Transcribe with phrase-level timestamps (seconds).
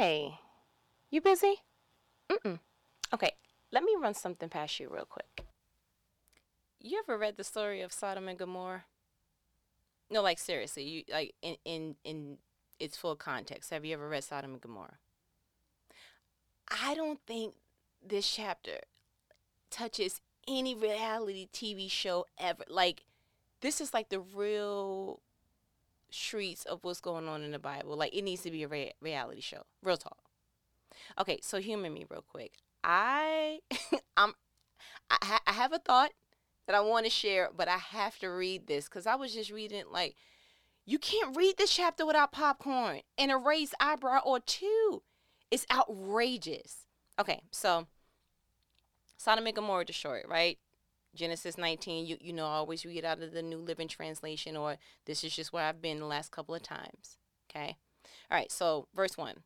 [0.00, 0.38] Hey,
[1.10, 1.56] you busy?
[2.30, 2.58] Mm-mm.
[3.12, 3.32] Okay,
[3.70, 5.44] let me run something past you real quick.
[6.80, 8.84] You ever read the story of Sodom and Gomorrah?
[10.08, 12.38] No, like seriously, you like in in in
[12.78, 13.68] its full context.
[13.72, 14.96] Have you ever read Sodom and Gomorrah?
[16.70, 17.52] I don't think
[18.02, 18.78] this chapter
[19.70, 22.64] touches any reality TV show ever.
[22.70, 23.04] Like
[23.60, 25.20] this is like the real
[26.10, 27.96] streets of what's going on in the Bible.
[27.96, 29.62] Like it needs to be a rea- reality show.
[29.82, 30.18] Real talk.
[31.18, 32.52] Okay, so humor me real quick.
[32.82, 33.60] I
[34.16, 34.34] I'm
[35.10, 36.12] I, ha- I have a thought
[36.66, 39.50] that I want to share, but I have to read this because I was just
[39.50, 40.16] reading like
[40.86, 45.02] you can't read this chapter without popcorn and a raised eyebrow or two.
[45.50, 46.86] It's outrageous.
[47.18, 47.86] Okay, so
[49.16, 50.58] Sodom and Gomorrah destroyed, right?
[51.14, 54.76] Genesis 19, you, you know, I always read out of the New Living Translation, or
[55.06, 57.18] this is just where I've been the last couple of times.
[57.50, 57.76] Okay.
[58.30, 58.50] All right.
[58.50, 59.36] So, verse 1.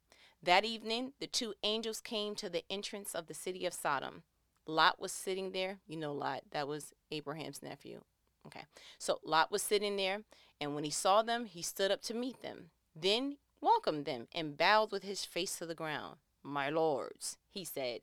[0.42, 4.24] That evening, the two angels came to the entrance of the city of Sodom.
[4.66, 5.78] Lot was sitting there.
[5.86, 8.02] You know, Lot, that was Abraham's nephew.
[8.46, 8.64] Okay.
[8.98, 10.20] So, Lot was sitting there,
[10.60, 12.70] and when he saw them, he stood up to meet them.
[12.94, 16.16] Then welcomed them and bowed with his face to the ground.
[16.42, 18.00] My lords, he said,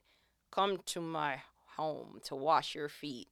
[0.49, 1.43] come to my
[1.75, 3.27] home to wash your feet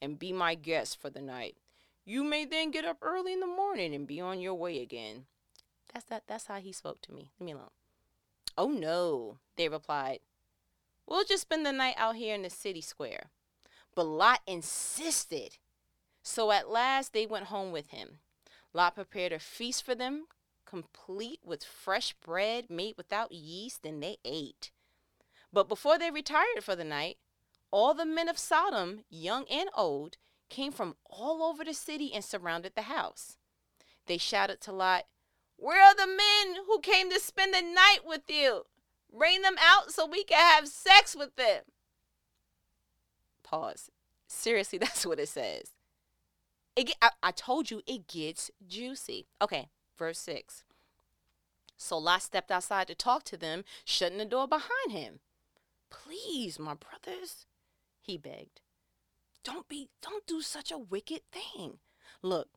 [0.00, 1.56] and be my guest for the night.
[2.04, 5.26] You may then get up early in the morning and be on your way again.
[5.92, 7.30] That's that that's how he spoke to me.
[7.40, 7.70] Leave me alone.
[8.56, 10.20] Oh no, they replied.
[11.06, 13.26] We'll just spend the night out here in the city square.
[13.94, 15.58] But Lot insisted.
[16.22, 18.18] So at last they went home with him.
[18.72, 20.26] Lot prepared a feast for them,
[20.66, 24.70] complete with fresh bread made without yeast, and they ate.
[25.52, 27.16] But before they retired for the night,
[27.70, 30.16] all the men of Sodom, young and old,
[30.48, 33.36] came from all over the city and surrounded the house.
[34.06, 35.04] They shouted to Lot,
[35.56, 38.62] Where are the men who came to spend the night with you?
[39.12, 41.62] Bring them out so we can have sex with them.
[43.42, 43.90] Pause.
[44.26, 45.72] Seriously, that's what it says.
[46.74, 49.26] It, I, I told you it gets juicy.
[49.40, 50.64] Okay, verse 6.
[51.78, 55.20] So Lot stepped outside to talk to them, shutting the door behind him.
[55.90, 57.46] Please, my brothers,
[58.06, 58.60] he begged.
[59.42, 61.78] Don't be don't do such a wicked thing.
[62.22, 62.48] Look,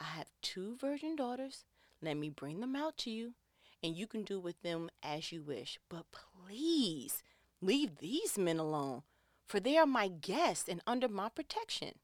[0.00, 1.64] I have two virgin daughters.
[2.00, 3.34] Let me bring them out to you,
[3.82, 5.78] and you can do with them as you wish.
[5.88, 7.22] But please
[7.60, 9.02] leave these men alone,
[9.46, 11.98] for they are my guests and under my protection.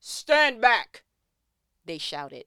[0.00, 1.04] Stand back,
[1.84, 2.44] they shouted.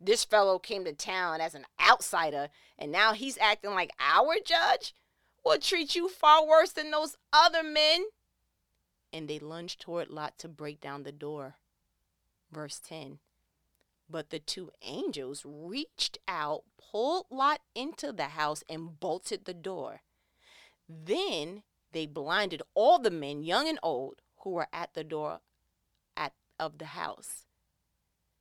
[0.00, 2.48] This fellow came to town as an outsider,
[2.78, 4.94] and now he's acting like our judge?
[5.44, 8.04] We'll treat you far worse than those other men
[9.12, 11.56] and they lunged toward Lot to break down the door.
[12.50, 13.18] Verse 10
[14.08, 20.00] But the two angels reached out, pulled Lot into the house, and bolted the door.
[20.88, 21.62] Then
[21.92, 25.40] they blinded all the men, young and old, who were at the door
[26.16, 27.46] at, of the house.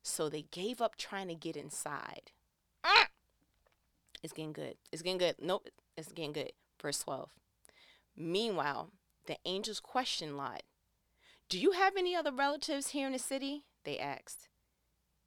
[0.03, 2.31] So they gave up trying to get inside.
[2.83, 3.07] Ah!
[4.23, 4.75] It's getting good.
[4.91, 5.35] It's getting good.
[5.39, 6.53] Nope, it's getting good.
[6.81, 7.29] Verse 12.
[8.15, 8.89] Meanwhile,
[9.27, 10.63] the angels questioned Lot.
[11.49, 13.63] Do you have any other relatives here in the city?
[13.83, 14.47] They asked.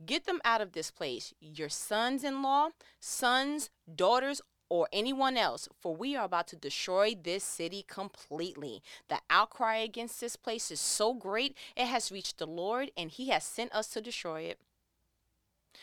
[0.05, 5.69] Get them out of this place, your sons in law, sons, daughters, or anyone else,
[5.81, 8.83] for we are about to destroy this city completely.
[9.09, 13.29] The outcry against this place is so great, it has reached the Lord, and he
[13.29, 14.59] has sent us to destroy it.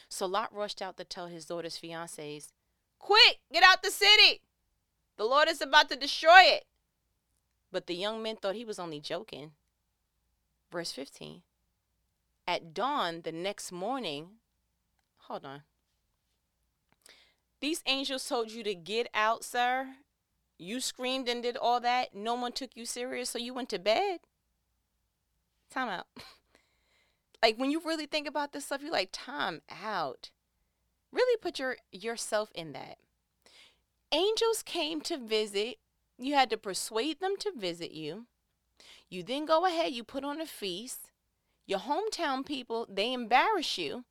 [0.09, 2.49] So Lot rushed out to tell his daughter's fiancés,
[2.99, 4.41] Quick, get out the city!
[5.17, 6.65] The Lord is about to destroy it.
[7.71, 9.51] But the young men thought he was only joking.
[10.71, 11.41] Verse 15.
[12.47, 14.27] At dawn the next morning,
[15.17, 15.61] hold on.
[17.61, 19.95] These angels told you to get out, sir.
[20.57, 22.15] You screamed and did all that.
[22.15, 24.19] No one took you serious, so you went to bed.
[25.69, 26.07] Time out.
[27.43, 30.31] like when you really think about this stuff, you're like, time out.
[31.11, 32.97] Really put your yourself in that.
[34.11, 35.77] Angels came to visit
[36.21, 38.25] you had to persuade them to visit you.
[39.09, 41.11] You then go ahead, you put on a feast.
[41.67, 44.05] Your hometown people, they embarrass you.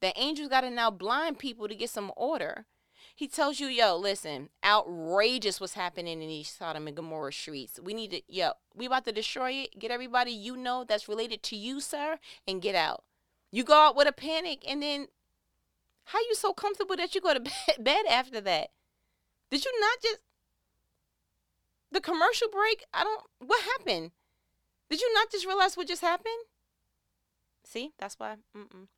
[0.00, 2.66] The angels got to now blind people to get some order.
[3.14, 7.80] He tells you, yo, listen, outrageous what's happening in these Sodom and Gomorrah streets.
[7.82, 9.78] We need to, yo, we about to destroy it.
[9.78, 13.04] Get everybody you know that's related to you, sir, and get out.
[13.50, 15.06] You go out with a panic, and then
[16.04, 17.40] how you so comfortable that you go to
[17.80, 18.68] bed after that?
[19.50, 20.18] Did you not just
[21.96, 23.22] the commercial break, I don't.
[23.38, 24.10] What happened?
[24.90, 26.44] Did you not just realize what just happened?
[27.64, 28.36] See, that's why.
[28.54, 28.88] Mm-mm.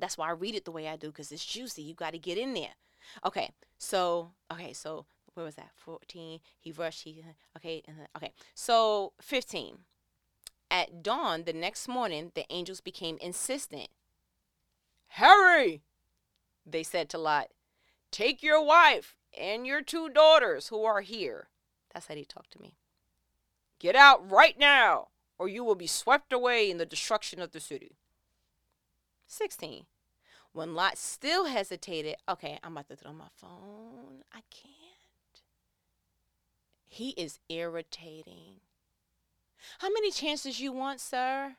[0.00, 1.82] That's why I read it the way I do because it's juicy.
[1.82, 2.74] You got to get in there.
[3.24, 5.70] Okay, so okay, so where was that?
[5.76, 6.40] 14.
[6.58, 7.04] He rushed.
[7.04, 7.82] He uh, okay.
[7.86, 8.32] and uh, Okay.
[8.52, 9.78] So 15.
[10.72, 13.88] At dawn the next morning, the angels became insistent.
[15.06, 15.82] Hurry,
[16.66, 17.48] they said to Lot.
[18.10, 21.48] Take your wife and your two daughters who are here.
[21.92, 22.74] That's how he talked to me.
[23.78, 25.08] Get out right now,
[25.38, 27.96] or you will be swept away in the destruction of the city.
[29.26, 29.86] 16.
[30.52, 34.22] When Lot still hesitated, okay, I'm about to throw my phone.
[34.32, 34.72] I can't.
[36.86, 38.60] He is irritating.
[39.78, 41.56] How many chances you want, sir?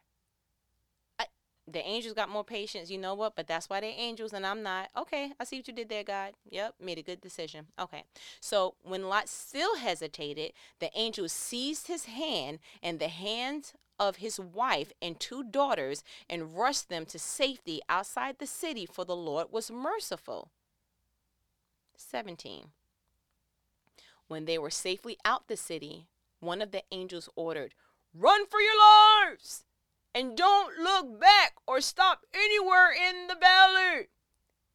[1.74, 2.92] The angels got more patience.
[2.92, 3.36] You know what?
[3.36, 4.90] But that's why they're angels and I'm not.
[4.96, 6.34] Okay, I see what you did there, God.
[6.50, 7.66] Yep, made a good decision.
[7.80, 8.04] Okay.
[8.40, 14.40] So when Lot still hesitated, the angel seized his hand and the hands of his
[14.40, 19.48] wife and two daughters and rushed them to safety outside the city, for the Lord
[19.52, 20.50] was merciful.
[21.98, 22.66] 17.
[24.28, 26.08] When they were safely out the city,
[26.40, 27.74] one of the angels ordered,
[28.14, 29.64] Run for your lives!
[30.16, 34.10] And don't look back or stop anywhere in the valley.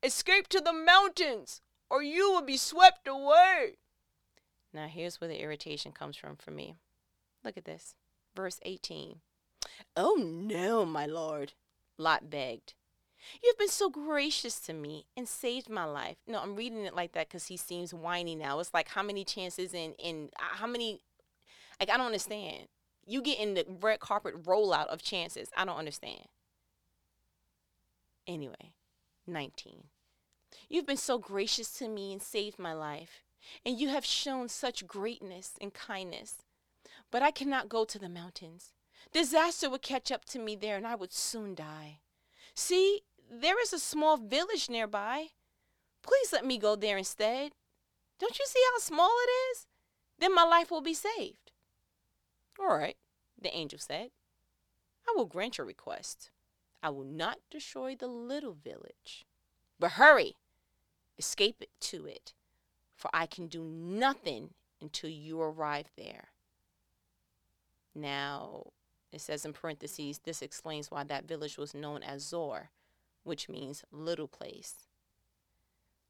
[0.03, 3.79] Escape to the mountains, or you will be swept away.
[4.73, 6.77] Now, here's where the irritation comes from for me.
[7.45, 7.95] Look at this.
[8.35, 9.21] Verse 18.
[9.97, 11.55] Oh, no, my lord,
[11.97, 12.75] Lot begged.
[13.43, 16.17] You've been so gracious to me and saved my life.
[16.27, 18.59] No, I'm reading it like that because he seems whiny now.
[18.61, 21.01] It's like how many chances and in uh, how many
[21.81, 22.69] like I don't understand.
[23.09, 25.49] You get in the red carpet rollout of chances.
[25.57, 26.29] I don't understand.
[28.27, 28.75] Anyway,
[29.27, 29.85] 19.
[30.69, 33.23] You've been so gracious to me and saved my life,
[33.65, 36.37] and you have shown such greatness and kindness.
[37.11, 38.75] But I cannot go to the mountains.
[39.11, 42.01] Disaster would catch up to me there, and I would soon die.
[42.55, 43.01] See,
[43.31, 45.29] there is a small village nearby.
[46.03, 47.53] Please let me go there instead.
[48.21, 49.67] Don't you see how small it is?
[50.19, 51.48] Then my life will be saved.
[52.59, 52.97] All right,
[53.41, 54.11] the angel said.
[55.09, 56.31] I will grant your request.
[56.83, 59.25] I will not destroy the little village.
[59.79, 60.35] But hurry,
[61.19, 62.35] escape it to it,
[62.95, 64.51] for I can do nothing
[64.81, 66.29] until you arrive there.
[67.95, 68.73] Now,
[69.13, 72.71] it says in parentheses, this explains why that village was known as Zoar,
[73.25, 74.87] which means little place.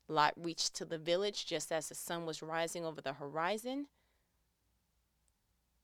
[0.08, 3.86] Lot reached to the village just as the sun was rising over the horizon.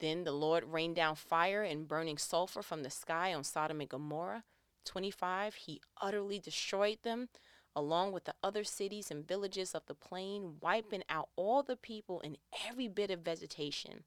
[0.05, 3.89] Then the Lord rained down fire and burning sulfur from the sky on Sodom and
[3.89, 4.45] Gomorrah.
[4.85, 5.55] 25.
[5.55, 7.31] He utterly destroyed them,
[7.75, 12.21] along with the other cities and villages of the plain, wiping out all the people
[12.21, 12.37] and
[12.69, 14.05] every bit of vegetation.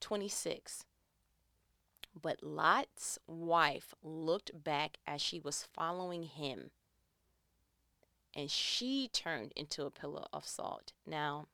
[0.00, 0.86] 26.
[2.20, 6.72] But Lot's wife looked back as she was following him,
[8.34, 10.94] and she turned into a pillar of salt.
[11.06, 11.46] Now,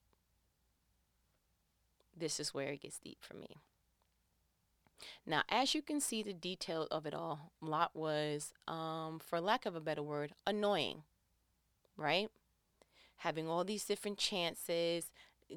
[2.15, 3.57] this is where it gets deep for me.
[5.25, 9.65] Now, as you can see, the detail of it all, Lot was, um, for lack
[9.65, 11.03] of a better word, annoying,
[11.97, 12.29] right?
[13.17, 15.11] Having all these different chances,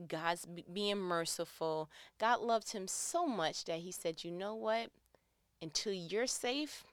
[0.08, 1.90] God's being merciful.
[2.18, 4.90] God loved him so much that he said, You know what?
[5.62, 6.84] Until you're safe,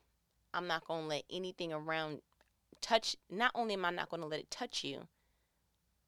[0.54, 2.22] I'm not going to let anything around
[2.82, 3.16] touch.
[3.30, 5.08] Not only am I not going to let it touch you,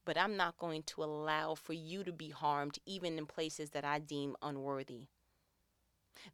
[0.05, 3.83] but I'm not going to allow for you to be harmed, even in places that
[3.83, 5.07] I deem unworthy.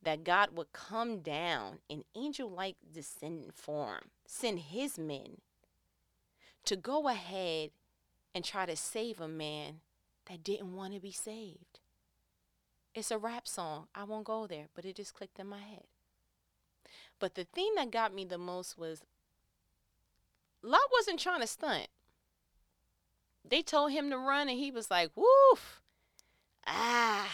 [0.04, 5.42] That God would come down in angel like descendant form, send his men
[6.66, 7.72] to go ahead
[8.36, 9.82] and try to save a man
[10.30, 11.80] that didn't want to be saved.
[12.94, 13.88] It's a rap song.
[13.96, 15.84] I won't go there, but it just clicked in my head.
[17.20, 19.04] But the thing that got me the most was
[20.64, 21.88] Lot wasn't trying to stunt.
[23.44, 25.82] They told him to run, and he was like, "Woof,
[26.68, 27.30] ah,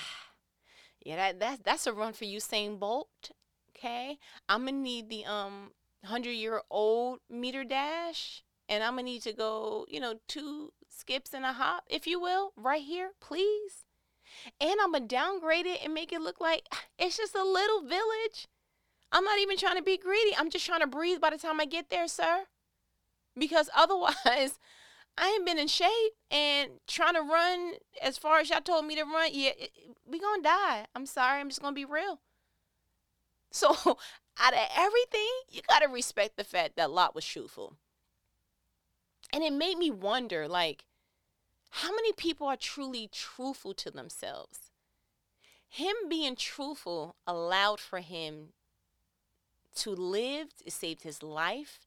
[1.03, 3.31] yeah, that that's that's a run for Usain Bolt.
[3.75, 4.17] Okay,
[4.49, 5.71] I'm gonna need the um
[6.03, 11.33] hundred year old meter dash, and I'm gonna need to go, you know, two skips
[11.33, 13.85] and a hop, if you will, right here, please.
[14.59, 16.67] And I'm to downgrade it and make it look like
[16.99, 18.47] it's just a little village.
[19.11, 20.35] I'm not even trying to be greedy.
[20.37, 22.45] I'm just trying to breathe by the time I get there, sir.
[23.37, 24.59] Because otherwise,
[25.17, 28.95] I ain't been in shape and trying to run as far as y'all told me
[28.95, 29.29] to run.
[29.31, 29.51] Yeah,
[30.05, 30.85] we gonna die.
[30.95, 31.39] I'm sorry.
[31.39, 32.19] I'm just gonna be real.
[33.49, 37.77] So, out of everything, you gotta respect the fact that Lot was truthful.
[39.33, 40.85] And it made me wonder, like,
[41.69, 44.71] how many people are truly truthful to themselves?
[45.69, 48.49] Him being truthful allowed for him
[49.75, 51.86] to live, it saved his life,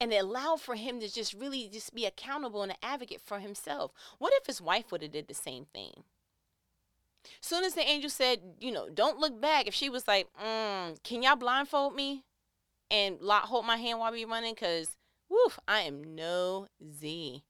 [0.00, 3.38] and it allowed for him to just really just be accountable and an advocate for
[3.38, 3.92] himself.
[4.18, 6.04] What if his wife would have did the same thing?
[7.40, 11.02] Soon as the angel said, you know, don't look back, if she was like, mm,
[11.02, 12.24] can y'all blindfold me
[12.90, 14.54] and hold my hand while we running?
[14.54, 14.96] Cause,
[15.28, 17.42] woof, I am no Z.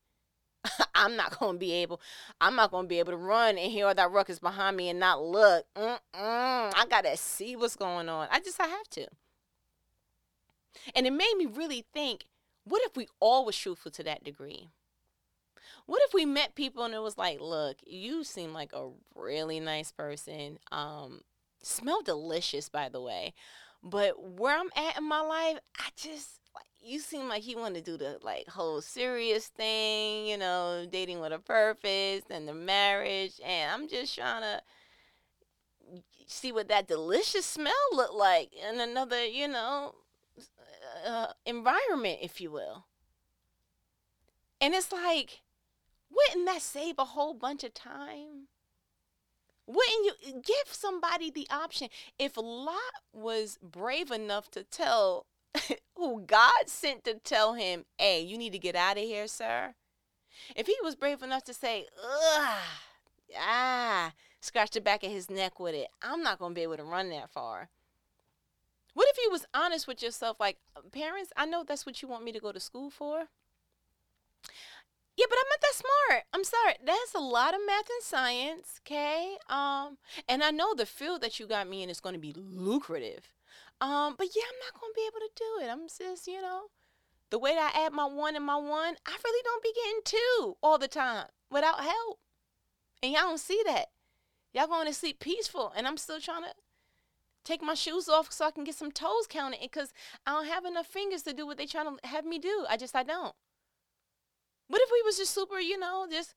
[0.95, 2.01] I'm not gonna be able.
[2.41, 4.99] I'm not gonna be able to run and hear all that ruckus behind me and
[4.99, 5.67] not look.
[5.77, 8.29] Mm-mm, I gotta see what's going on.
[8.31, 9.07] I just I have to.
[10.95, 12.25] And it made me really think
[12.67, 14.69] what if we all was truthful to that degree?
[15.87, 19.61] What if we met people and it was like, look, you seem like a really
[19.61, 20.59] nice person.
[20.73, 21.21] Um,
[21.63, 23.35] smell delicious, by the way.
[23.83, 27.77] But where I'm at in my life, I just like you seem like you want
[27.77, 32.55] to do the like whole serious thing, you know, dating with a purpose and the
[32.55, 34.63] marriage, and I'm just trying to
[36.27, 39.95] see what that delicious smell look like in another, you know,
[41.05, 42.85] uh, environment, if you will.
[44.61, 45.43] And it's like,
[46.11, 48.49] wouldn't that save a whole bunch of time?
[49.67, 51.89] Wouldn't you give somebody the option?
[52.19, 52.77] If Lot
[53.13, 55.27] was brave enough to tell
[55.97, 59.75] who God sent to tell him, hey, you need to get out of here, sir.
[60.55, 62.59] If he was brave enough to say, ugh,
[63.39, 66.77] ah, scratch the back of his neck with it, I'm not going to be able
[66.77, 67.69] to run that far.
[68.97, 70.57] What if you was honest with yourself, like
[70.91, 71.31] parents?
[71.37, 73.25] I know that's what you want me to go to school for.
[75.19, 76.23] Yeah, but I'm not that smart.
[76.33, 76.77] I'm sorry.
[76.83, 79.37] That's a lot of math and science, okay?
[79.51, 82.33] Um, and I know the field that you got me in is going to be
[82.35, 83.35] lucrative.
[83.83, 85.71] Um, but yeah, I'm not going to be able to do it.
[85.71, 86.63] I'm just, you know,
[87.29, 90.01] the way that I add my one and my one, I really don't be getting
[90.05, 92.19] two all the time without help.
[93.03, 93.91] And y'all don't see that.
[94.55, 96.55] Y'all going to sleep peaceful, and I'm still trying to
[97.47, 99.93] take my shoes off so I can get some toes counted because
[100.27, 102.67] I don't have enough fingers to do what they trying to have me do.
[102.69, 103.35] I just I don't.
[104.69, 106.35] What if we was just super, you know, just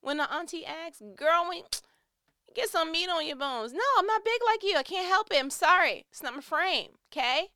[0.00, 1.62] when the auntie asks, girl, when
[2.54, 3.72] get some meat on your bones.
[3.72, 4.76] No, I'm not big like you.
[4.78, 5.38] I can't help it.
[5.38, 6.06] I'm sorry.
[6.10, 6.92] It's not my frame.
[7.12, 7.48] Okay?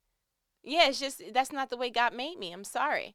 [0.62, 2.52] Yeah, it's just that's not the way God made me.
[2.52, 3.14] I'm sorry.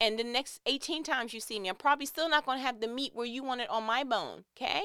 [0.00, 2.88] And the next 18 times you see me, I'm probably still not to have the
[2.88, 4.44] meat where you want it on my bone.
[4.56, 4.82] Okay?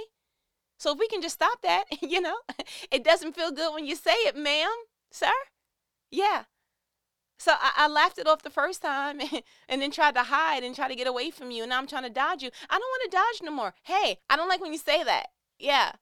[0.77, 2.37] So if we can just stop that, you know,
[2.91, 4.69] it doesn't feel good when you say it, ma'am,
[5.11, 5.31] sir.
[6.11, 6.43] Yeah.
[7.39, 9.19] So I, I laughed it off the first time
[9.69, 11.63] and then tried to hide and try to get away from you.
[11.63, 12.49] And now I'm trying to dodge you.
[12.69, 13.73] I don't want to dodge no more.
[13.83, 15.27] Hey, I don't like when you say that.
[15.59, 15.93] Yeah.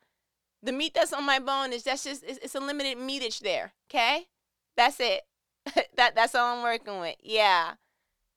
[0.64, 3.74] The meat that's on my bone is that's just it's, it's a limited meatage there.
[3.90, 4.28] Okay?
[4.78, 5.24] That's it.
[5.98, 7.16] that that's all I'm working with.
[7.22, 7.74] Yeah.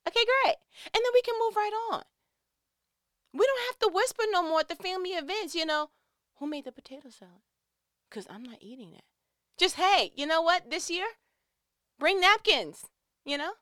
[0.07, 0.57] Okay, great.
[0.87, 2.03] And then we can move right on.
[3.33, 5.91] We don't have to whisper no more at the family events, you know.
[6.39, 7.43] Who made the potato salad?
[8.09, 9.03] Because I'm not eating it.
[9.59, 10.71] Just, hey, you know what?
[10.71, 11.07] This year,
[11.99, 12.85] bring napkins,
[13.25, 13.53] you know?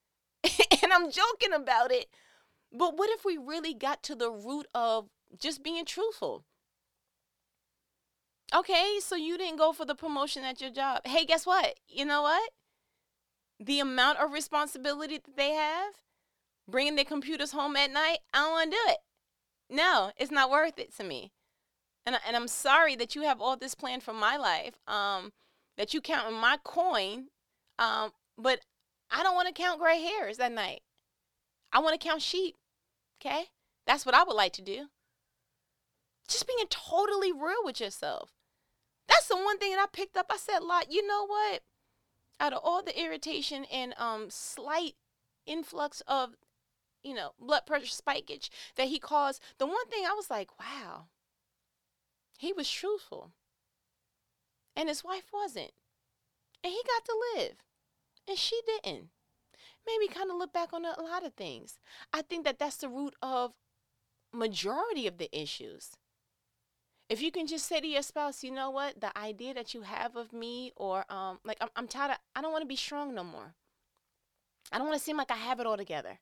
[0.82, 2.06] and I'm joking about it.
[2.72, 5.08] But what if we really got to the root of
[5.38, 6.44] just being truthful?
[8.54, 11.02] Okay, so you didn't go for the promotion at your job.
[11.04, 11.78] Hey, guess what?
[11.88, 12.50] You know what?
[13.58, 15.94] The amount of responsibility that they have,
[16.68, 18.98] bringing their computers home at night, I don't want to do it.
[19.68, 21.32] No, it's not worth it to me
[22.06, 24.74] and and I'm sorry that you have all this planned for my life.
[24.86, 25.32] Um,
[25.76, 27.28] that you count my coin.
[27.78, 28.60] Um, but
[29.10, 30.82] I don't want to count gray hairs that night.
[31.72, 32.56] I want to count sheep.
[33.20, 33.46] Okay,
[33.86, 34.88] that's what I would like to do.
[36.28, 38.30] Just being totally real with yourself.
[39.08, 40.26] That's the one thing that I picked up.
[40.30, 41.62] I said, "Lot, you know what?
[42.38, 44.94] Out of all the irritation and um slight
[45.46, 46.36] influx of,
[47.02, 51.06] you know, blood pressure spikage that he caused, the one thing I was like, wow."
[52.40, 53.32] He was truthful.
[54.74, 55.72] And his wife wasn't.
[56.64, 57.56] And he got to live.
[58.26, 59.10] And she didn't.
[59.86, 61.78] Maybe kind of look back on a lot of things.
[62.14, 63.52] I think that that's the root of
[64.32, 65.90] majority of the issues.
[67.10, 69.82] If you can just say to your spouse, you know what, the idea that you
[69.82, 72.76] have of me, or um, like I'm, I'm tired of, I don't want to be
[72.76, 73.52] strong no more.
[74.72, 76.20] I don't want to seem like I have it all together.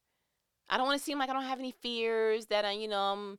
[0.69, 2.99] I don't want to seem like I don't have any fears that I, you know,
[2.99, 3.39] I'm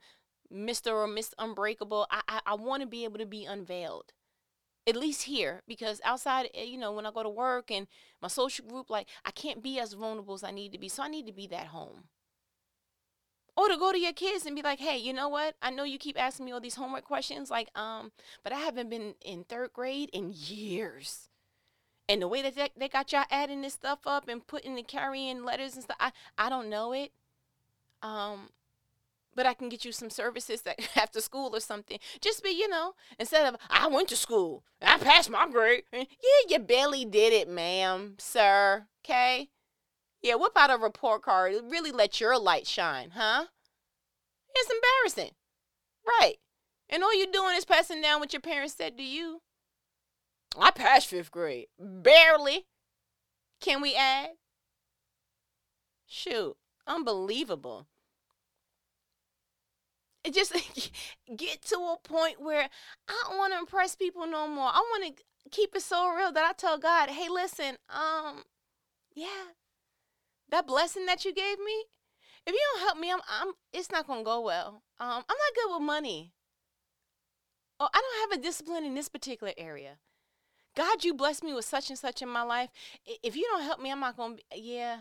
[0.53, 0.93] Mr.
[0.93, 2.07] or Miss Unbreakable.
[2.09, 4.13] I I, I want to be able to be unveiled.
[4.87, 7.87] At least here, because outside, eh, you know, when I go to work and
[8.21, 10.89] my social group, like I can't be as vulnerable as I need to be.
[10.89, 12.05] So I need to be that home.
[13.55, 15.55] Or to go to your kids and be like, hey, you know what?
[15.61, 18.89] I know you keep asking me all these homework questions, like, um, but I haven't
[18.89, 21.27] been in third grade in years.
[22.07, 24.87] And the way that they, they got y'all adding this stuff up and putting and
[24.87, 27.11] carrying letters and stuff, I, I don't know it.
[28.01, 28.49] Um,
[29.39, 31.97] but I can get you some services that after school or something.
[32.19, 35.83] Just be, you know, instead of I went to school, I passed my grade.
[35.93, 38.87] Eh, yeah, you barely did it, ma'am, sir.
[39.05, 39.47] Okay,
[40.21, 41.55] Yeah, whip out a report card.
[41.69, 43.45] Really let your light shine, huh?
[44.53, 45.35] It's embarrassing.
[46.05, 46.35] Right.
[46.89, 49.41] And all you're doing is passing down what your parents said to you.
[50.59, 51.67] I passed fifth grade.
[51.79, 52.65] Barely.
[53.61, 54.31] Can we add?
[56.05, 56.57] Shoot.
[56.85, 57.87] Unbelievable.
[60.23, 60.53] It just
[61.37, 62.69] get to a point where
[63.07, 64.67] I don't want to impress people no more.
[64.67, 68.43] I want to keep it so real that I tell God, hey, listen, um,
[69.15, 69.53] yeah,
[70.49, 71.85] that blessing that you gave me,
[72.45, 74.83] if you don't help me, I'm, I'm, it's not gonna go well.
[74.99, 76.33] Um, I'm not good with money.
[77.79, 79.99] Oh, I don't have a discipline in this particular area.
[80.75, 82.69] God, you blessed me with such and such in my life.
[83.23, 84.35] If you don't help me, I'm not gonna.
[84.35, 84.99] Be, yeah,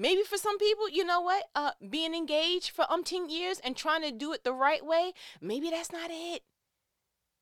[0.00, 1.46] Maybe for some people, you know what?
[1.56, 5.70] Uh, being engaged for umpteen years and trying to do it the right way, maybe
[5.70, 6.42] that's not it.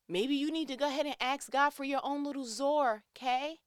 [0.09, 3.59] Maybe you need to go ahead and ask God for your own little Zoar, okay?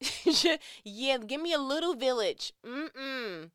[0.84, 2.54] yeah, give me a little village.
[2.66, 3.50] Mm-mm.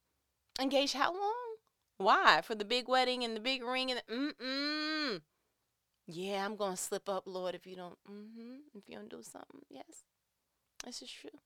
[0.62, 1.56] Engaged how long?
[1.98, 2.42] Why?
[2.44, 5.22] For the big wedding and the big ring and the, mm-mm.
[6.06, 9.62] Yeah, I'm gonna slip up, Lord, if you don't mm-hmm, if you don't do something.
[9.70, 10.04] Yes.
[10.86, 11.40] This is true.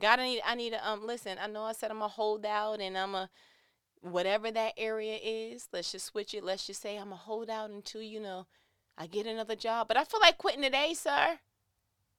[0.00, 1.38] God, I need, I need to um listen.
[1.42, 3.30] I know I said I'm a holdout and I'm a
[4.00, 5.68] whatever that area is.
[5.72, 6.44] Let's just switch it.
[6.44, 8.46] Let's just say I'm a holdout until you know
[8.96, 9.88] I get another job.
[9.88, 11.38] But I feel like quitting today, sir.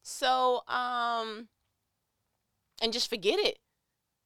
[0.01, 1.47] So um,
[2.81, 3.59] and just forget it.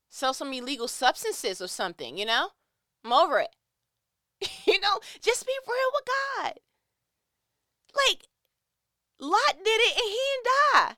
[0.10, 2.18] Sell some illegal substances or something.
[2.18, 2.50] You know,
[3.04, 3.56] I'm over it.
[4.66, 6.54] you know, just be real with God.
[7.96, 8.28] Like
[9.20, 10.96] Lot did it and he didn't die.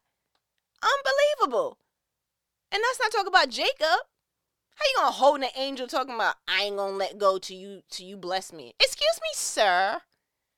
[0.81, 1.77] Unbelievable.
[2.75, 4.03] And let's not talk about Jacob.
[4.75, 7.83] How you gonna hold an angel talking about I ain't gonna let go to you
[7.91, 8.73] to you bless me?
[8.81, 10.01] Excuse me, sir.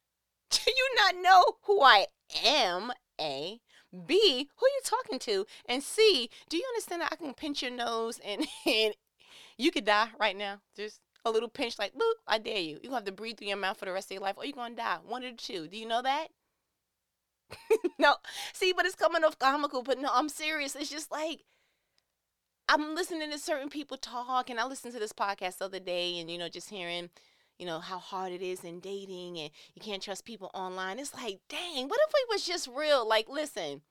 [0.50, 2.08] Do you not know who I
[2.44, 2.92] am?
[3.22, 3.60] A.
[4.08, 4.50] B.
[4.56, 5.46] Who you talking to?
[5.70, 6.32] And C.
[6.50, 8.96] Do you understand that I can pinch your nose and and
[9.56, 10.62] you could die right now?
[10.76, 12.14] Just a little pinch, like boop.
[12.28, 12.80] I dare you.
[12.82, 14.38] You going to have to breathe through your mouth for the rest of your life,
[14.38, 14.98] or you're gonna die.
[15.06, 15.68] One of the two.
[15.68, 16.30] Do you know that?
[18.00, 18.16] no.
[18.54, 19.84] See, but it's coming off comical.
[19.84, 20.76] But no, I'm serious.
[20.76, 21.44] It's just like
[22.70, 26.20] I'm listening to certain people talk, and I listened to this podcast the other day,
[26.20, 27.10] and you know, just hearing,
[27.58, 31.00] you know, how hard it is in dating, and you can't trust people online.
[31.00, 33.08] It's like, dang, what if we was just real?
[33.08, 33.82] Like, listen,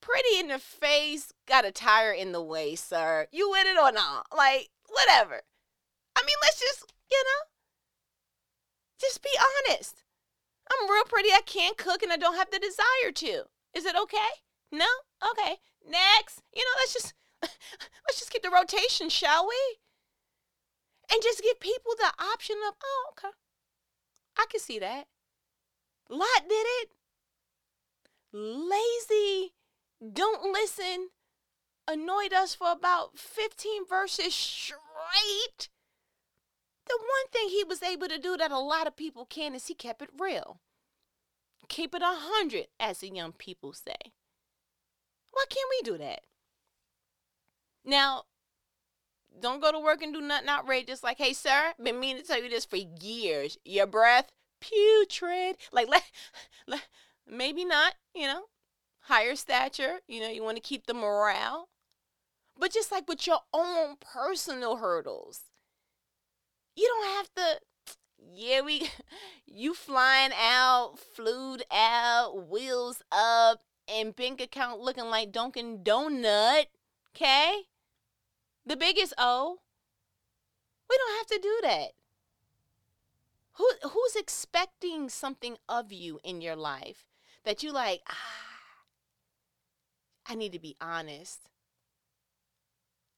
[0.00, 3.26] pretty in the face, got a tire in the way, sir.
[3.32, 4.26] You with it or not?
[4.36, 5.40] Like, whatever.
[6.14, 7.46] I mean, let's just, you know,
[9.00, 9.30] just be
[9.68, 10.02] honest.
[10.70, 11.30] I'm real pretty.
[11.30, 13.44] I can't cook, and I don't have the desire to.
[13.74, 14.42] Is it okay?
[14.70, 14.86] No?
[15.30, 15.56] Okay.
[15.88, 16.42] Next.
[16.54, 19.78] You know, let's just Let's just get the rotation, shall we?
[21.10, 23.34] And just give people the option of, oh, okay.
[24.38, 25.06] I can see that.
[26.10, 26.90] Lot did it.
[28.32, 29.54] Lazy,
[30.00, 31.08] don't listen,
[31.88, 35.68] annoyed us for about 15 verses straight.
[36.86, 39.66] The one thing he was able to do that a lot of people can is
[39.66, 40.60] he kept it real.
[41.68, 44.12] Keep it a hundred, as the young people say.
[45.32, 46.20] Why can't we do that?
[47.88, 48.24] Now,
[49.40, 52.42] don't go to work and do nothing outrageous like, hey, sir, been meaning to tell
[52.42, 53.56] you this for years.
[53.64, 55.56] Your breath, putrid.
[55.72, 56.02] Like, let,
[56.66, 56.86] let,
[57.26, 58.42] maybe not, you know,
[59.00, 60.00] higher stature.
[60.06, 61.70] You know, you want to keep the morale.
[62.58, 65.44] But just like with your own personal hurdles,
[66.76, 67.60] you don't have to.
[68.34, 68.90] Yeah, we,
[69.46, 76.66] you flying out, flued out, wheels up, and bank account looking like Dunkin' Donut.
[77.14, 77.62] Okay?
[78.68, 79.60] The biggest O.
[80.90, 81.92] We don't have to do that.
[83.54, 87.06] Who who's expecting something of you in your life
[87.44, 88.84] that you like, ah,
[90.26, 91.48] I need to be honest.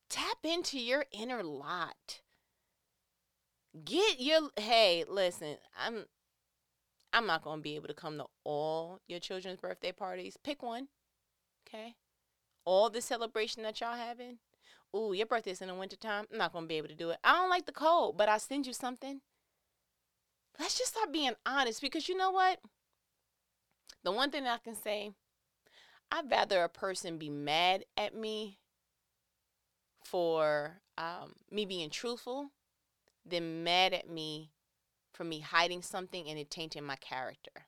[0.08, 2.20] Tap into your inner lot.
[3.84, 6.06] Get your hey, listen, I'm
[7.12, 10.36] I'm not going to be able to come to all your children's birthday parties.
[10.44, 10.88] Pick one.
[11.66, 11.96] Okay?
[12.64, 14.38] All the celebration that y'all having,
[14.94, 16.26] ooh, your birthday's in the wintertime.
[16.33, 17.18] I'm not going to be able to do it.
[17.24, 19.20] I don't like the cold, but I'll send you something.
[20.59, 22.61] Let's just stop being honest because you know what?
[24.03, 25.12] The one thing I can say,
[26.11, 28.59] I'd rather a person be mad at me
[30.05, 32.50] for um, me being truthful
[33.24, 34.50] than mad at me
[35.12, 37.66] for me hiding something and it tainting my character.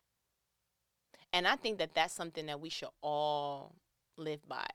[1.32, 3.74] And I think that that's something that we should all
[4.16, 4.66] live by.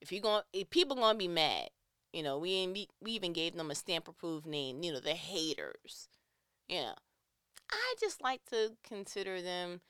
[0.00, 1.70] If you're going if people gonna be mad,
[2.12, 6.08] you know, we we even gave them a stamp approved name, you know, the haters.
[6.68, 6.94] You know.
[7.70, 9.80] I just like to consider them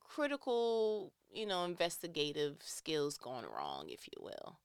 [0.00, 4.58] critical, you know, investigative skills gone wrong, if you will.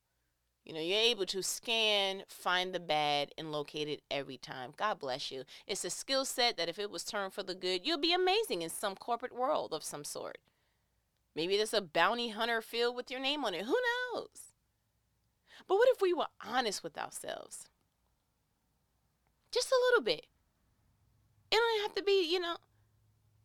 [0.63, 4.73] You know, you're able to scan, find the bad, and locate it every time.
[4.77, 5.43] God bless you.
[5.65, 8.61] It's a skill set that if it was turned for the good, you'll be amazing
[8.61, 10.37] in some corporate world of some sort.
[11.35, 13.65] Maybe there's a bounty hunter field with your name on it.
[13.65, 13.77] Who
[14.13, 14.50] knows?
[15.71, 17.69] But what if we were honest with ourselves?
[19.53, 20.25] Just a little bit.
[21.49, 22.57] It don't have to be, you know,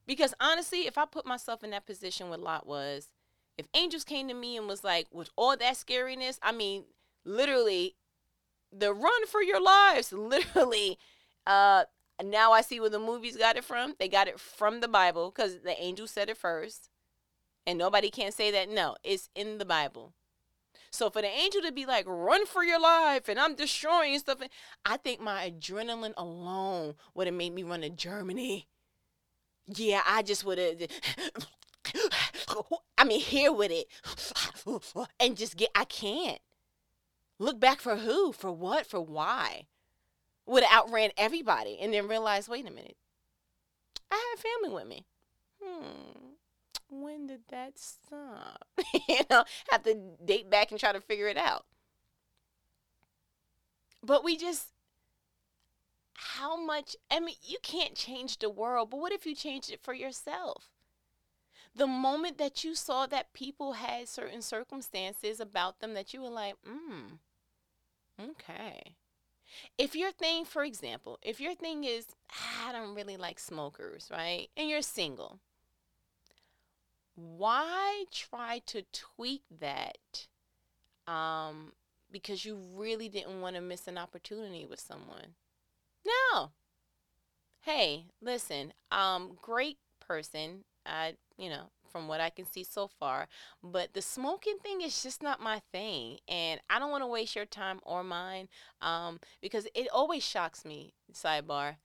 [0.09, 3.13] because honestly, if I put myself in that position where Lot was,
[3.57, 6.87] if angels came to me and was like, with all that scariness, I mean,
[7.25, 7.95] literally,
[8.73, 10.99] the run for your lives, literally,
[11.47, 11.85] uh,
[12.21, 13.95] now I see where the movies got it from.
[14.01, 16.91] They got it from the Bible because the angel said it first.
[17.65, 18.69] And nobody can say that.
[18.69, 20.13] No, it's in the Bible.
[20.97, 24.39] So for the angel to be like, run for your life and I'm destroying stuff,
[24.87, 28.67] I think my adrenaline alone would have made me run to Germany.
[29.67, 30.89] Yeah, I just would have.
[32.97, 33.89] I mean, here with it.
[35.21, 36.41] And just get, I can't.
[37.39, 38.33] Look back for who?
[38.33, 38.87] For what?
[38.87, 39.67] For why?
[40.47, 42.97] Would have outran everybody and then realize, wait a minute.
[44.11, 45.05] I have family with me.
[45.63, 46.36] Hmm
[46.89, 48.67] when did that stop?
[49.09, 49.95] you know, have to
[50.25, 51.67] date back and try to figure it out.
[54.03, 54.69] But we just,
[56.15, 59.81] how much, I mean, you can't change the world, but what if you changed it
[59.83, 60.71] for yourself?
[61.75, 66.31] The moment that you saw that people had certain circumstances about them that you were
[66.31, 67.17] like, hmm,
[68.21, 68.95] okay.
[69.77, 72.07] If your thing, for example, if your thing is,
[72.67, 74.49] I don't really like smokers, right?
[74.57, 75.41] And you're single,
[77.17, 80.29] why try to tweak that
[81.07, 81.73] um,
[82.13, 85.35] because you really didn't want to miss an opportunity with someone?
[86.07, 86.51] No.
[87.63, 90.65] Hey, listen, um, great person.
[90.85, 93.27] I, you know, from what I can see so far,
[93.63, 97.35] but the smoking thing is just not my thing, and I don't want to waste
[97.35, 98.49] your time or mine,
[98.81, 100.93] um, because it always shocks me.
[101.13, 101.77] Sidebar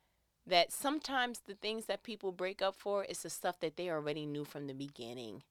[0.45, 4.25] that sometimes the things that people break up for is the stuff that they already
[4.25, 5.43] knew from the beginning.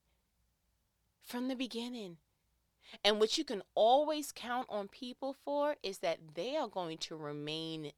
[1.22, 2.16] From the beginning.
[3.04, 7.16] And what you can always count on people for is that they are going to
[7.16, 7.92] remain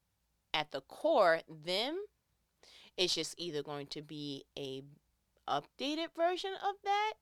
[0.53, 2.05] at the core them.
[2.97, 4.83] It's just either going to be a
[5.49, 7.15] updated version of that,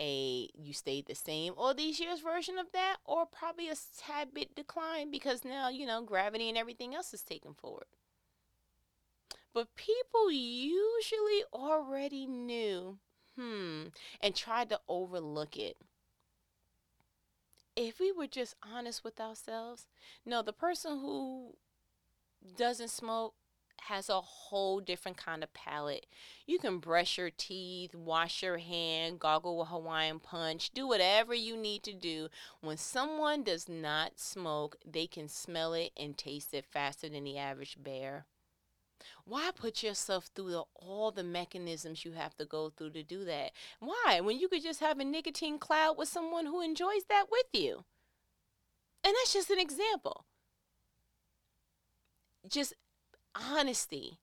[0.00, 4.32] a you stayed the same all these years version of that, or probably a tad
[4.32, 7.84] bit decline because now, you know, gravity and everything else is taken forward.
[9.52, 12.98] But people usually already knew,
[13.36, 13.86] hmm,
[14.20, 15.76] and tried to overlook it.
[17.74, 19.88] If we were just honest with ourselves,
[20.24, 21.56] no, the person who
[22.56, 23.34] doesn't smoke
[23.88, 26.06] has a whole different kind of palate.
[26.46, 31.56] You can brush your teeth, wash your hand, gargle with Hawaiian punch, do whatever you
[31.56, 32.28] need to do.
[32.60, 37.38] When someone does not smoke, they can smell it and taste it faster than the
[37.38, 38.26] average bear.
[39.24, 43.24] Why put yourself through the, all the mechanisms you have to go through to do
[43.24, 43.52] that?
[43.78, 44.20] Why?
[44.20, 47.84] When you could just have a nicotine cloud with someone who enjoys that with you.
[49.04, 50.24] And that's just an example.
[52.48, 52.74] Just
[53.34, 54.18] honesty.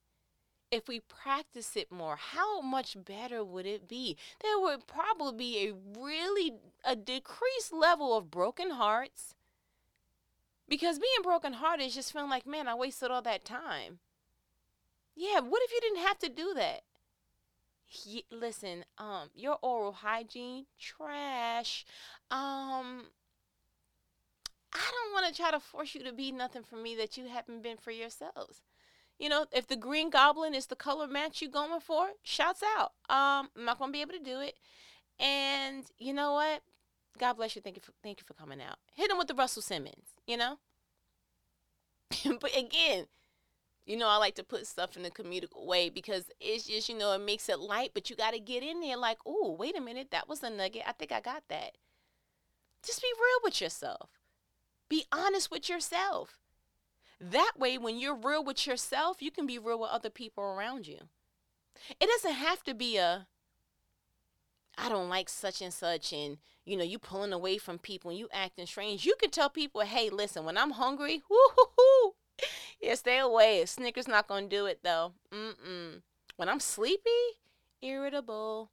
[0.69, 4.17] If we practice it more, how much better would it be?
[4.41, 9.33] There would probably be a really a decreased level of broken hearts.
[10.67, 13.99] Because being broken hearted is just feeling like, man, I wasted all that time.
[15.19, 16.81] Yeah, what if you didn't have to do that?
[17.87, 21.85] He, listen, um, your oral hygiene trash.
[22.29, 23.05] Um,
[24.73, 27.29] I don't want to try to force you to be nothing for me that you
[27.29, 28.61] haven't been for yourselves.
[29.17, 32.91] You know, if the green goblin is the color match you going for, shouts out.
[33.09, 34.53] Um, I'm not gonna be able to do it.
[35.19, 36.61] And you know what?
[37.17, 37.63] God bless you.
[37.63, 38.77] Thank you for thank you for coming out.
[38.93, 40.19] Hit him with the Russell Simmons.
[40.27, 40.59] You know.
[42.39, 43.07] but again,
[43.87, 46.97] you know, I like to put stuff in a comedic way because it's just, you
[46.97, 49.77] know, it makes it light, but you got to get in there like, oh, wait
[49.77, 50.83] a minute, that was a nugget.
[50.85, 51.77] I think I got that.
[52.85, 54.09] Just be real with yourself.
[54.89, 56.37] Be honest with yourself.
[57.19, 60.85] That way, when you're real with yourself, you can be real with other people around
[60.85, 60.99] you.
[62.01, 63.27] It doesn't have to be a,
[64.77, 68.19] I don't like such and such, and you know, you pulling away from people and
[68.19, 69.05] you acting strange.
[69.05, 72.13] You can tell people, hey, listen, when I'm hungry, whoo hoo hoo,
[72.81, 73.65] yeah, stay away.
[73.65, 75.13] Snickers not gonna do it though.
[75.33, 76.01] Mm-mm.
[76.35, 77.09] When I'm sleepy,
[77.81, 78.71] irritable.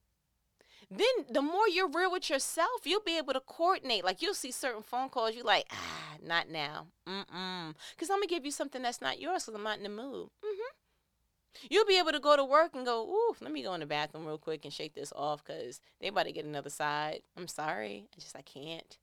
[0.91, 4.05] Then the more you're real with yourself, you'll be able to coordinate.
[4.05, 6.89] Like you'll see certain phone calls, you're like, ah, not now.
[7.09, 7.75] Mm-mm.
[7.91, 10.29] Because I'm gonna give you something that's not yours because I'm not in the mood.
[10.45, 11.69] Mm-hmm.
[11.71, 13.87] You'll be able to go to work and go, ooh, let me go in the
[13.87, 17.23] bathroom real quick and shake this off because they about to get another side.
[17.37, 18.09] I'm sorry.
[18.13, 18.99] I just I can't.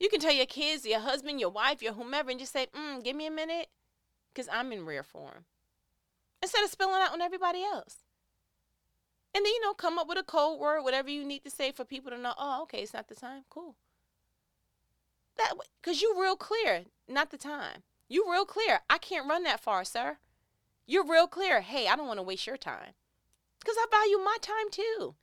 [0.00, 3.04] You can tell your kids, your husband, your wife, your whomever, and just say, mm,
[3.04, 3.68] give me a minute,
[4.32, 5.44] because I'm in rare form.
[6.42, 7.96] Instead of spilling out on everybody else.
[9.34, 11.70] And then, you know, come up with a code word, whatever you need to say
[11.70, 13.44] for people to know, oh, okay, it's not the time.
[13.50, 13.76] Cool.
[15.36, 17.82] That because you real clear, not the time.
[18.08, 18.80] You real clear.
[18.90, 20.16] I can't run that far, sir.
[20.86, 21.60] You're real clear.
[21.60, 22.94] Hey, I don't want to waste your time.
[23.60, 25.14] Because I value my time too.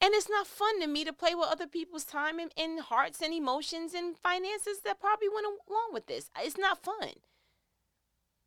[0.00, 3.20] And it's not fun to me to play with other people's time and, and hearts
[3.22, 6.30] and emotions and finances that probably went along with this.
[6.38, 7.14] It's not fun.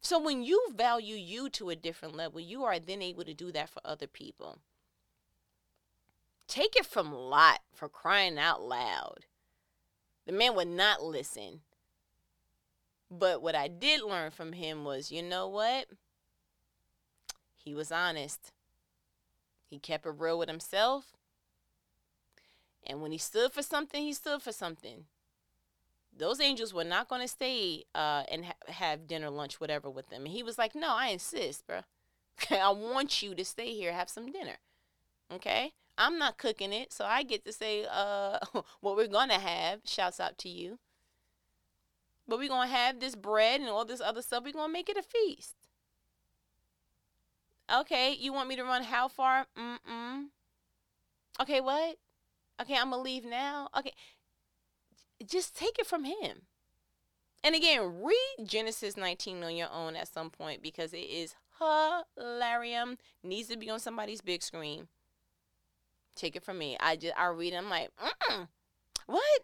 [0.01, 3.51] So when you value you to a different level, you are then able to do
[3.51, 4.59] that for other people.
[6.47, 9.25] Take it from Lot for crying out loud.
[10.25, 11.61] The man would not listen.
[13.11, 15.87] But what I did learn from him was, you know what?
[17.55, 18.51] He was honest.
[19.65, 21.17] He kept it real with himself.
[22.85, 25.05] And when he stood for something, he stood for something.
[26.15, 30.09] Those angels were not going to stay uh, and ha- have dinner, lunch, whatever with
[30.09, 30.23] them.
[30.23, 31.81] And he was like, No, I insist, bro.
[32.51, 34.57] I want you to stay here, have some dinner.
[35.31, 35.73] Okay?
[35.97, 38.39] I'm not cooking it, so I get to say uh,
[38.81, 39.81] what we're going to have.
[39.85, 40.79] Shouts out to you.
[42.27, 44.43] But we're going to have this bread and all this other stuff.
[44.43, 45.55] We're going to make it a feast.
[47.73, 49.45] Okay, you want me to run how far?
[49.57, 50.25] Mm-mm.
[51.39, 51.97] Okay, what?
[52.61, 53.69] Okay, I'm to leave now.
[53.77, 53.93] Okay.
[55.25, 56.43] Just take it from him.
[57.43, 61.35] And again, read Genesis 19 on your own at some point because it is
[62.17, 62.97] hilarious.
[63.23, 64.87] Needs to be on somebody's big screen.
[66.15, 66.75] Take it from me.
[66.81, 67.53] I just I read.
[67.53, 67.89] I'm like,
[68.29, 68.47] mm
[69.05, 69.41] what?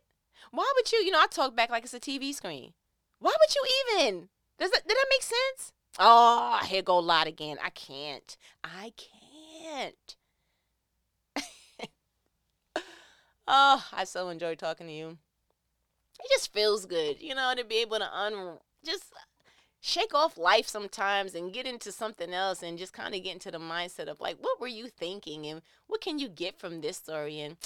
[0.51, 0.99] Why would you?
[0.99, 2.73] You know, I talk back like it's a TV screen.
[3.19, 4.29] Why would you even?
[4.59, 5.73] Does that did that make sense?
[5.97, 7.57] Oh, here go Lot again.
[7.63, 8.37] I can't.
[8.63, 10.15] I can't.
[13.47, 15.17] Oh, I so enjoy talking to you.
[16.19, 19.05] It just feels good, you know, to be able to un just
[19.81, 23.51] shake off life sometimes and get into something else and just kind of get into
[23.51, 26.97] the mindset of like, what were you thinking and what can you get from this
[26.97, 27.39] story?
[27.39, 27.57] And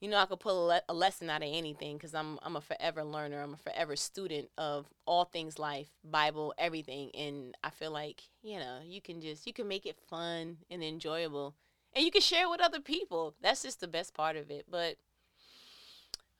[0.00, 2.56] you know, I could pull a, le- a lesson out of anything because I'm I'm
[2.56, 3.40] a forever learner.
[3.40, 7.10] I'm a forever student of all things life, Bible, everything.
[7.14, 10.82] And I feel like you know, you can just you can make it fun and
[10.82, 11.54] enjoyable,
[11.94, 13.34] and you can share with other people.
[13.40, 14.66] That's just the best part of it.
[14.70, 14.96] But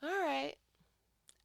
[0.03, 0.55] all right.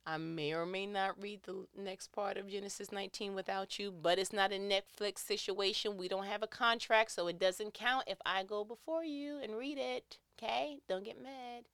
[0.06, 4.18] I may or may not read the next part of Genesis 19 without you, but
[4.18, 5.98] it's not a Netflix situation.
[5.98, 9.56] We don't have a contract, so it doesn't count if I go before you and
[9.56, 10.18] read it.
[10.42, 10.80] Okay?
[10.88, 11.66] Don't get mad.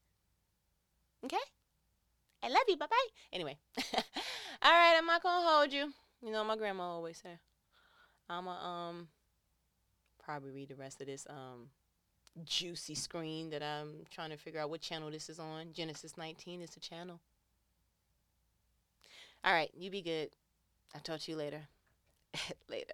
[1.24, 1.38] Okay?
[2.44, 2.76] I love you.
[2.76, 3.08] Bye bye.
[3.32, 3.58] Anyway.
[4.62, 5.94] All right, I'm not gonna hold you.
[6.22, 7.40] You know my grandma always say.
[8.30, 9.08] I'ma um
[10.24, 11.70] probably read the rest of this um
[12.44, 15.72] juicy screen that I'm trying to figure out what channel this is on.
[15.74, 17.20] Genesis 19 is the channel.
[19.44, 20.30] All right, you be good.
[20.94, 21.62] I'll talk to you later.
[22.70, 22.94] later.